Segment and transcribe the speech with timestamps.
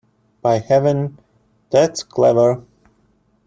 [0.41, 1.19] By Heaven,
[1.69, 2.63] that's clever!